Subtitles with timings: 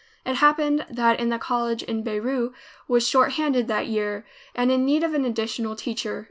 [0.25, 2.53] It happened that the College in Beirut
[2.87, 6.19] was short handed that year, and in need of an additional teacher.